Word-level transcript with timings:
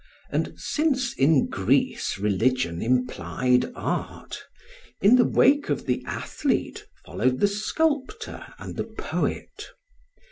And 0.31 0.55
since 0.59 1.13
in 1.13 1.45
Greece 1.47 2.17
religion 2.17 2.81
implied 2.81 3.71
art, 3.75 4.41
in 4.99 5.15
the 5.15 5.25
wake 5.25 5.69
of 5.69 5.85
the 5.85 6.03
athlete 6.07 6.87
followed 7.05 7.39
the 7.39 7.47
sculptor 7.47 8.47
and 8.57 8.77
the 8.77 8.85
poet. 8.97 9.67